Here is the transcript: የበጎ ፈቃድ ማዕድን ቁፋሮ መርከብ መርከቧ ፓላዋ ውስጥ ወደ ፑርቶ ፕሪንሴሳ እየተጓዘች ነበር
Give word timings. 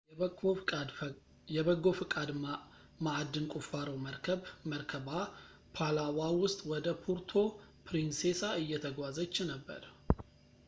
የበጎ 1.55 1.83
ፈቃድ 1.97 2.29
ማዕድን 3.05 3.45
ቁፋሮ 3.59 3.87
መርከብ 4.05 4.39
መርከቧ 4.71 5.07
ፓላዋ 5.79 6.17
ውስጥ 6.43 6.59
ወደ 6.71 6.87
ፑርቶ 7.03 7.31
ፕሪንሴሳ 7.89 8.41
እየተጓዘች 8.63 9.37
ነበር 9.53 9.85